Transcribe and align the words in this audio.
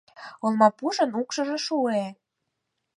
Олмапужын 0.45 1.11
укшыжо 1.21 1.57
шуэ 1.65 2.05